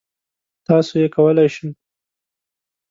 [0.67, 1.67] تاسو یې کولای شی.